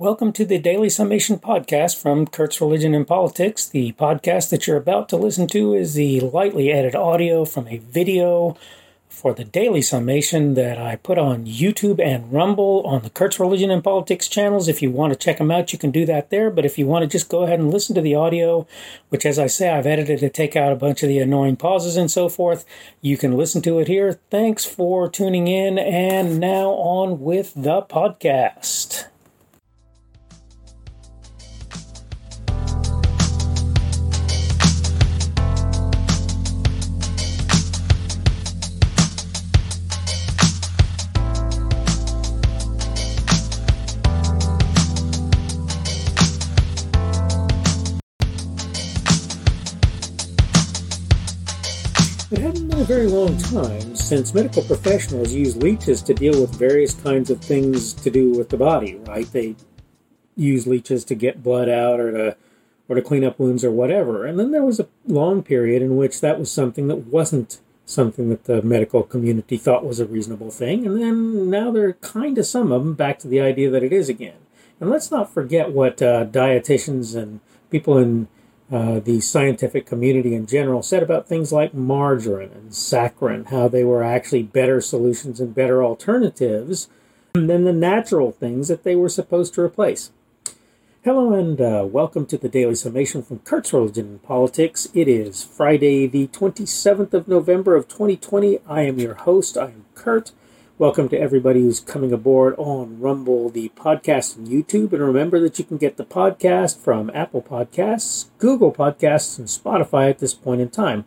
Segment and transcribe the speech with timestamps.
[0.00, 3.68] Welcome to the Daily Summation podcast from Kurt's Religion and Politics.
[3.68, 7.76] The podcast that you're about to listen to is the lightly edited audio from a
[7.76, 8.56] video
[9.10, 13.70] for the Daily Summation that I put on YouTube and Rumble on the Kurt's Religion
[13.70, 14.68] and Politics channels.
[14.68, 16.50] If you want to check them out, you can do that there.
[16.50, 18.66] But if you want to just go ahead and listen to the audio,
[19.10, 21.98] which, as I say, I've edited to take out a bunch of the annoying pauses
[21.98, 22.64] and so forth,
[23.02, 24.18] you can listen to it here.
[24.30, 25.78] Thanks for tuning in.
[25.78, 29.08] And now on with the podcast.
[52.30, 56.54] It hadn't been a very long time since medical professionals used leeches to deal with
[56.54, 59.26] various kinds of things to do with the body, right?
[59.32, 59.56] They
[60.36, 62.36] use leeches to get blood out or to
[62.88, 64.26] or to clean up wounds or whatever.
[64.26, 68.28] And then there was a long period in which that was something that wasn't something
[68.28, 70.86] that the medical community thought was a reasonable thing.
[70.86, 73.92] And then now they're kind of some of them back to the idea that it
[73.92, 74.38] is again.
[74.78, 78.28] And let's not forget what uh, dietitians and people in
[78.70, 83.82] uh, the scientific community in general said about things like margarine and saccharin, how they
[83.82, 86.88] were actually better solutions and better alternatives
[87.32, 90.12] than the natural things that they were supposed to replace.
[91.02, 94.86] Hello and uh, welcome to the Daily Summation from Kurt's Religion and Politics.
[94.94, 98.60] It is Friday, the 27th of November of 2020.
[98.68, 99.56] I am your host.
[99.56, 100.32] I am Kurt.
[100.80, 104.94] Welcome to everybody who's coming aboard on Rumble, the podcast, and YouTube.
[104.94, 110.08] And remember that you can get the podcast from Apple Podcasts, Google Podcasts, and Spotify
[110.08, 111.04] at this point in time.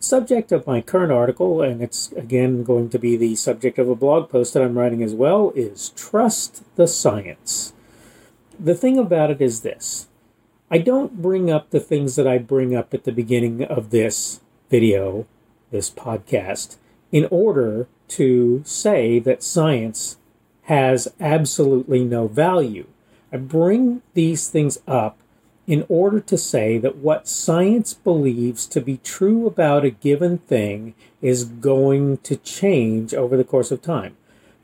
[0.00, 3.94] Subject of my current article, and it's again going to be the subject of a
[3.94, 7.74] blog post that I'm writing as well, is Trust the Science.
[8.58, 10.08] The thing about it is this
[10.70, 14.40] I don't bring up the things that I bring up at the beginning of this
[14.70, 15.26] video,
[15.70, 16.78] this podcast,
[17.10, 20.16] in order to say that science
[20.62, 22.86] has absolutely no value.
[23.32, 25.18] I bring these things up
[25.66, 30.94] in order to say that what science believes to be true about a given thing
[31.20, 34.16] is going to change over the course of time.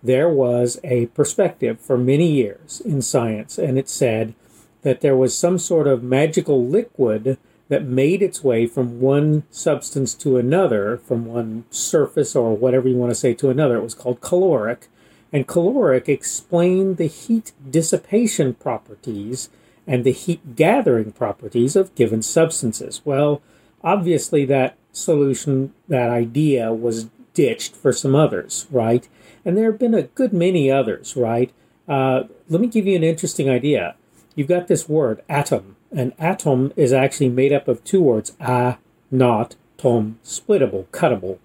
[0.02, 4.34] There was a perspective for many years in science, and it said
[4.82, 10.14] that there was some sort of magical liquid that made its way from one substance
[10.14, 13.76] to another, from one surface or whatever you want to say to another.
[13.76, 14.88] It was called caloric.
[15.32, 19.50] And caloric explained the heat dissipation properties
[19.86, 23.02] and the heat gathering properties of given substances.
[23.04, 23.42] Well,
[23.84, 29.06] obviously, that solution, that idea was ditched for some others, right?
[29.44, 31.52] And there have been a good many others, right?
[31.86, 33.94] Uh, let me give you an interesting idea.
[34.38, 38.78] You've got this word, atom an atom is actually made up of two words, a,
[39.10, 41.38] not, tom, splittable, cuttable,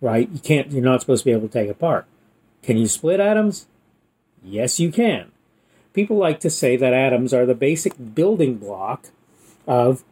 [0.00, 0.30] right?
[0.32, 2.06] You can't, you're not supposed to be able to take apart.
[2.62, 3.66] Can you split atoms?
[4.42, 5.30] Yes, you can.
[5.92, 9.08] People like to say that atoms are the basic building block
[9.66, 10.02] of,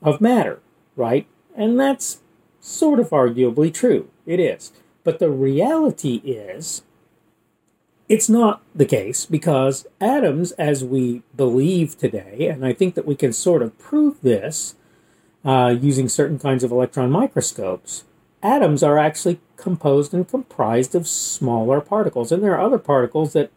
[0.00, 0.60] of matter,
[0.94, 1.26] right?
[1.54, 2.22] And that's
[2.58, 4.08] sort of arguably true.
[4.24, 4.72] It is.
[5.04, 6.82] But the reality is
[8.08, 13.16] it's not the case because atoms, as we believe today, and I think that we
[13.16, 14.76] can sort of prove this
[15.44, 18.04] uh, using certain kinds of electron microscopes,
[18.42, 22.30] atoms are actually composed and comprised of smaller particles.
[22.30, 23.50] And there are other particles that,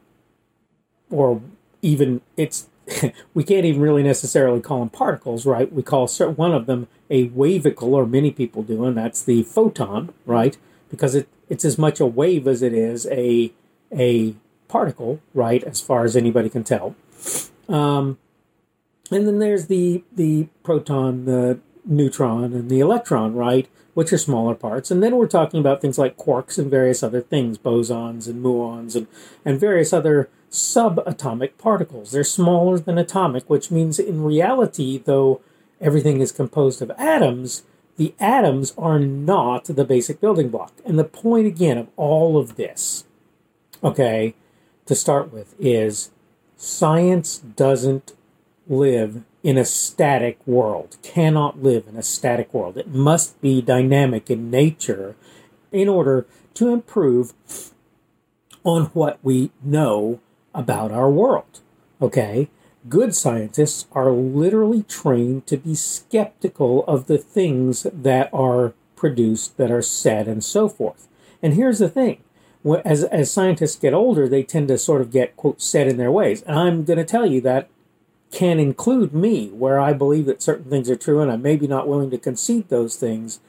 [1.11, 1.41] or
[1.81, 2.67] even it's,
[3.33, 5.71] we can't even really necessarily call them particles, right?
[5.71, 10.13] We call one of them a wavicle, or many people do, and that's the photon,
[10.25, 10.57] right?
[10.89, 13.51] Because it, it's as much a wave as it is a
[13.97, 14.35] a
[14.67, 16.95] particle, right, as far as anybody can tell.
[17.67, 18.17] Um,
[19.11, 24.55] and then there's the the proton, the neutron, and the electron, right, which are smaller
[24.55, 24.91] parts.
[24.91, 28.95] And then we're talking about things like quarks and various other things, bosons and muons,
[28.95, 29.07] and,
[29.43, 32.11] and various other subatomic particles.
[32.11, 35.41] They're smaller than atomic, which means in reality, though
[35.81, 37.63] everything is composed of atoms,
[37.97, 40.73] the atoms are not the basic building block.
[40.85, 43.05] And the point, again, of all of this
[43.83, 44.35] okay,
[44.85, 46.11] to start with, is
[46.57, 48.13] science doesn't
[48.67, 52.77] live in a static world, cannot live in a static world.
[52.77, 55.15] It must be dynamic in nature
[55.71, 57.33] in order to improve
[58.63, 60.19] on what we know
[60.53, 61.61] about our world.
[62.01, 62.49] Okay?
[62.87, 69.71] Good scientists are literally trained to be skeptical of the things that are produced, that
[69.71, 71.07] are said, and so forth.
[71.41, 72.21] And here's the thing
[72.85, 76.11] as as scientists get older, they tend to sort of get quote set in their
[76.11, 76.41] ways.
[76.43, 77.69] And I'm going to tell you that
[78.31, 81.87] can include me, where I believe that certain things are true, and I'm maybe not
[81.87, 83.39] willing to concede those things,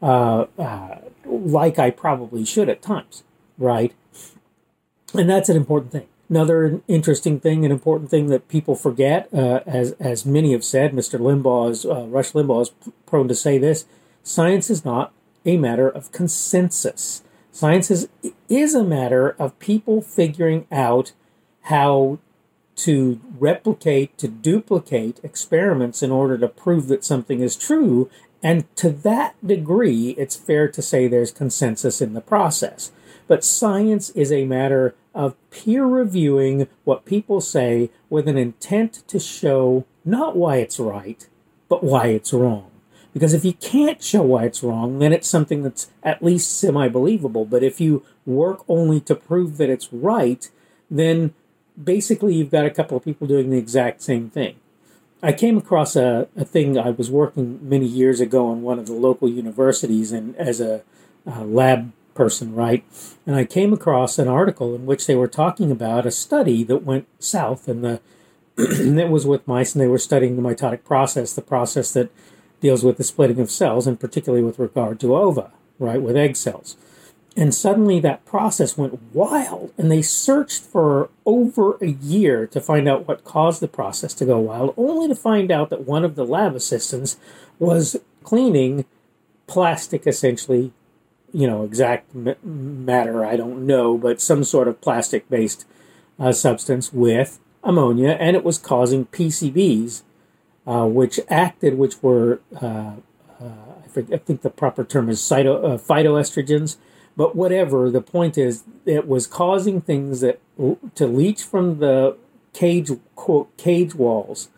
[0.00, 3.24] uh, uh, like I probably should at times,
[3.58, 3.92] right?
[5.14, 6.06] And that's an important thing.
[6.30, 10.92] Another interesting thing, an important thing that people forget, uh, as as many have said,
[10.92, 11.20] Mr.
[11.20, 12.70] Limbaugh is uh, Rush Limbaugh is
[13.04, 13.84] prone to say this:
[14.22, 15.12] science is not
[15.44, 17.22] a matter of consensus.
[17.52, 18.08] Science is,
[18.48, 21.12] is a matter of people figuring out
[21.64, 22.18] how
[22.74, 28.10] to replicate, to duplicate experiments in order to prove that something is true.
[28.42, 32.90] And to that degree, it's fair to say there's consensus in the process.
[33.28, 39.20] But science is a matter of peer reviewing what people say with an intent to
[39.20, 41.28] show not why it's right,
[41.68, 42.71] but why it's wrong.
[43.12, 46.88] Because if you can't show why it's wrong, then it's something that's at least semi
[46.88, 47.44] believable.
[47.44, 50.48] But if you work only to prove that it's right,
[50.90, 51.34] then
[51.82, 54.56] basically you've got a couple of people doing the exact same thing.
[55.22, 58.86] I came across a, a thing I was working many years ago in one of
[58.86, 60.82] the local universities and as a,
[61.26, 62.84] a lab person, right?
[63.26, 66.82] And I came across an article in which they were talking about a study that
[66.82, 68.00] went south and the
[68.58, 72.10] it was with mice and they were studying the mitotic process, the process that
[72.62, 76.36] deals with the splitting of cells and particularly with regard to ova, right, with egg
[76.36, 76.76] cells.
[77.36, 82.86] And suddenly that process went wild, and they searched for over a year to find
[82.86, 86.14] out what caused the process to go wild, only to find out that one of
[86.14, 87.16] the lab assistants
[87.58, 88.84] was cleaning
[89.46, 90.72] plastic, essentially,
[91.32, 95.66] you know, exact matter, I don't know, but some sort of plastic based
[96.18, 100.02] uh, substance with ammonia, and it was causing PCBs,
[100.66, 102.92] uh, which acted, which were, uh,
[103.40, 103.52] uh
[103.84, 106.76] I, forget, I, think the proper term is cyto, uh, phytoestrogens
[107.16, 110.40] but whatever, the point is, it was causing things that
[110.94, 112.16] to leach from the
[112.52, 114.48] cage quote cage walls,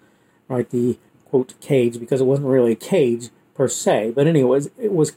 [0.49, 0.69] right?
[0.69, 5.13] The quote cage because it wasn't really a cage per se, but anyways, it was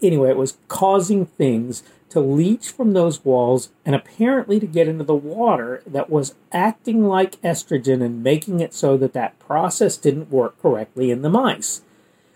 [0.00, 1.82] anyway it was causing things
[2.12, 7.06] to leach from those walls and apparently to get into the water that was acting
[7.06, 11.82] like estrogen and making it so that that process didn't work correctly in the mice.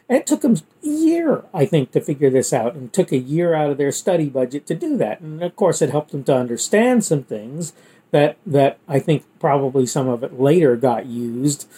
[0.09, 3.19] And it took them a year, I think, to figure this out, and took a
[3.19, 5.21] year out of their study budget to do that.
[5.21, 7.73] And of course, it helped them to understand some things
[8.13, 11.69] that that I think probably some of it later got used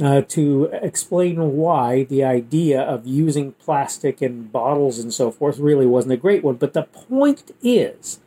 [0.00, 5.86] uh, to explain why the idea of using plastic in bottles and so forth really
[5.86, 6.56] wasn't a great one.
[6.56, 8.20] But the point is,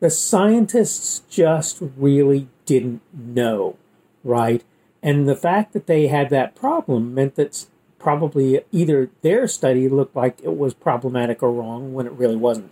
[0.00, 3.76] the scientists just really didn't know,
[4.24, 4.64] right?
[5.02, 7.66] And the fact that they had that problem meant that
[7.98, 12.70] probably either their study looked like it was problematic or wrong when it really wasn't.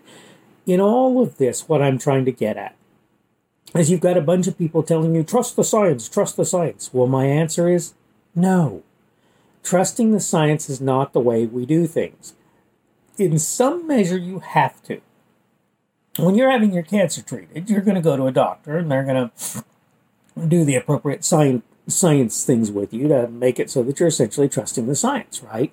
[0.66, 2.76] In all of this, what I'm trying to get at
[3.74, 6.90] is you've got a bunch of people telling you, trust the science, trust the science.
[6.92, 7.94] Well, my answer is
[8.34, 8.82] no.
[9.62, 12.34] Trusting the science is not the way we do things.
[13.18, 15.00] In some measure, you have to.
[16.18, 19.04] When you're having your cancer treated, you're going to go to a doctor and they're
[19.04, 19.64] going to
[20.48, 24.48] do the appropriate science science things with you to make it so that you're essentially
[24.48, 25.72] trusting the science, right?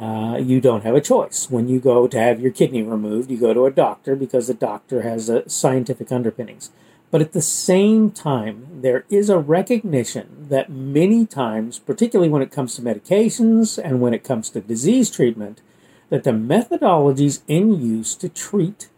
[0.00, 1.50] Uh, you don't have a choice.
[1.50, 4.54] When you go to have your kidney removed, you go to a doctor because the
[4.54, 6.70] doctor has a scientific underpinnings.
[7.12, 12.50] But at the same time, there is a recognition that many times, particularly when it
[12.50, 15.60] comes to medications and when it comes to disease treatment,
[16.08, 18.88] that the methodologies in use to treat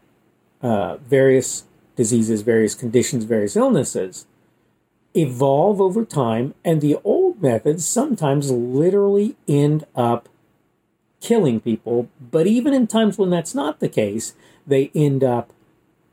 [0.63, 1.65] uh, various
[1.97, 4.27] diseases, various conditions, various illnesses
[5.13, 10.29] evolve over time, and the old methods sometimes literally end up
[11.21, 12.09] killing people.
[12.21, 15.53] But even in times when that's not the case, they end up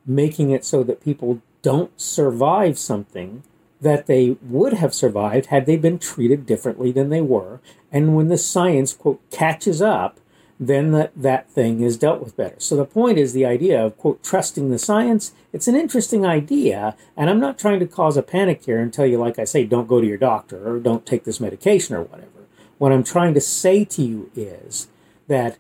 [0.04, 3.44] making it so that people don't survive something
[3.80, 7.60] that they would have survived had they been treated differently than they were.
[7.92, 10.20] And when the science, quote, catches up,
[10.60, 12.60] then that, that thing is dealt with better.
[12.60, 15.34] So the point is the idea of, quote, trusting the science.
[15.52, 19.08] It's an interesting idea, and I'm not trying to cause a panic here and tell
[19.08, 22.04] you, like I say, don't go to your doctor or don't take this medication or
[22.04, 22.46] whatever.
[22.78, 24.88] What I'm trying to say to you is
[25.28, 25.58] that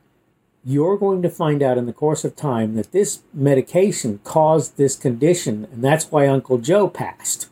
[0.63, 4.96] you're going to find out in the course of time that this medication caused this
[4.96, 7.50] condition, and that's why Uncle Joe passed.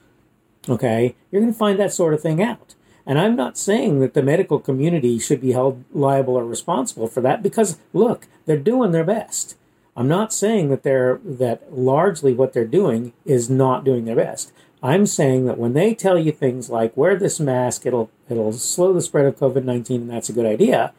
[0.68, 1.16] Okay?
[1.32, 2.75] You're going to find that sort of thing out.
[3.06, 7.22] And I'm not saying that the medical community should be held liable or responsible for
[7.22, 9.56] that because look, they're doing their best.
[9.96, 14.54] I'm not saying that they're that largely what they're doing is not doing their best.
[14.84, 18.94] I'm saying that when they tell you things like wear this mask, it'll it'll slow
[18.94, 20.94] the spread of COVID-19 and that's a good idea.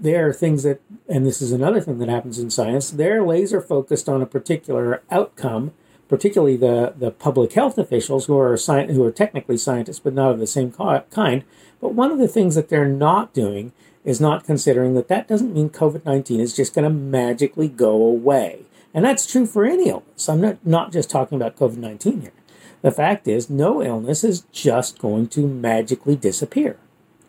[0.00, 3.60] There are things that, and this is another thing that happens in science, they're laser
[3.60, 5.72] focused on a particular outcome,
[6.08, 10.32] particularly the, the public health officials who are, sci- who are technically scientists but not
[10.32, 11.44] of the same kind.
[11.80, 13.72] But one of the things that they're not doing
[14.04, 17.90] is not considering that that doesn't mean COVID 19 is just going to magically go
[17.90, 18.62] away.
[18.92, 20.28] And that's true for any illness.
[20.28, 22.32] I'm not, not just talking about COVID 19 here.
[22.82, 26.78] The fact is, no illness is just going to magically disappear,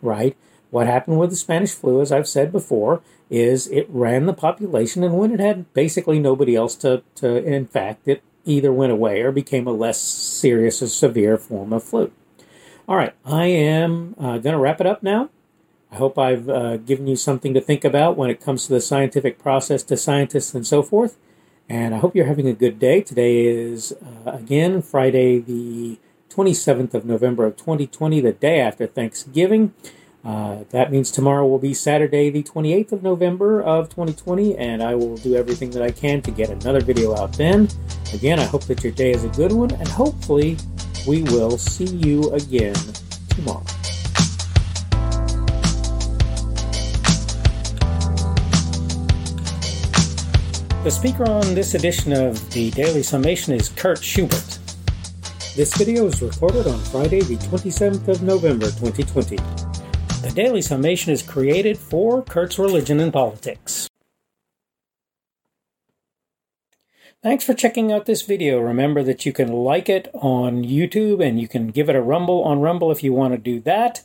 [0.00, 0.36] right?
[0.72, 5.04] What happened with the Spanish flu, as I've said before, is it ran the population,
[5.04, 9.32] and when it had basically nobody else to, to infect, it either went away or
[9.32, 12.10] became a less serious or severe form of flu.
[12.88, 15.28] All right, I am uh, going to wrap it up now.
[15.90, 18.80] I hope I've uh, given you something to think about when it comes to the
[18.80, 21.18] scientific process to scientists and so forth.
[21.68, 23.02] And I hope you're having a good day.
[23.02, 25.98] Today is, uh, again, Friday, the
[26.30, 29.74] 27th of November of 2020, the day after Thanksgiving.
[30.24, 34.94] Uh, that means tomorrow will be Saturday, the 28th of November of 2020, and I
[34.94, 37.68] will do everything that I can to get another video out then.
[38.14, 40.56] Again, I hope that your day is a good one, and hopefully,
[41.08, 42.76] we will see you again
[43.30, 43.64] tomorrow.
[50.84, 54.58] The speaker on this edition of the Daily Summation is Kurt Schubert.
[55.56, 59.71] This video is recorded on Friday, the 27th of November, 2020.
[60.22, 63.88] The Daily Summation is created for Kurt's Religion and Politics.
[67.24, 68.60] Thanks for checking out this video.
[68.60, 72.44] Remember that you can like it on YouTube and you can give it a rumble
[72.44, 74.02] on Rumble if you want to do that.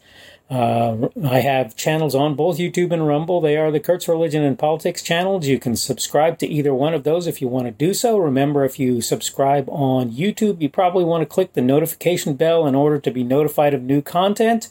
[0.50, 3.40] Uh, I have channels on both YouTube and Rumble.
[3.40, 5.46] They are the Kurt's Religion and Politics channels.
[5.46, 8.18] You can subscribe to either one of those if you want to do so.
[8.18, 12.74] Remember, if you subscribe on YouTube, you probably want to click the notification bell in
[12.74, 14.70] order to be notified of new content.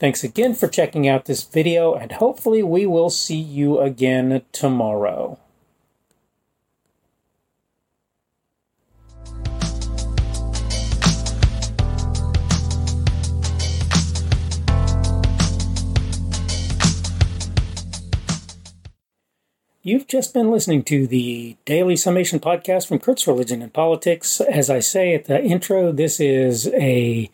[0.00, 5.38] Thanks again for checking out this video, and hopefully, we will see you again tomorrow.
[19.86, 24.40] You've just been listening to the Daily Summation podcast from Kurt's Religion and Politics.
[24.40, 27.30] As I say at the intro, this is a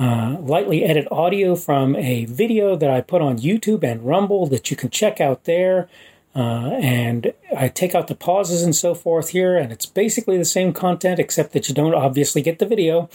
[0.00, 4.68] uh, lightly edited audio from a video that I put on YouTube and Rumble that
[4.68, 5.88] you can check out there.
[6.34, 10.44] Uh, and I take out the pauses and so forth here, and it's basically the
[10.44, 13.10] same content except that you don't obviously get the video.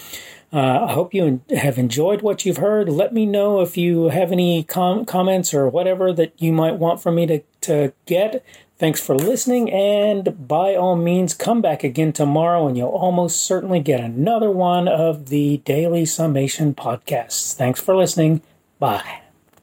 [0.54, 2.88] Uh, I hope you have enjoyed what you've heard.
[2.88, 7.02] Let me know if you have any com- comments or whatever that you might want
[7.02, 8.46] from me to, to get.
[8.80, 13.80] Thanks for listening, and by all means, come back again tomorrow, and you'll almost certainly
[13.80, 17.56] get another one of the Daily Summation podcasts.
[17.56, 18.42] Thanks for listening.
[18.78, 19.22] Bye.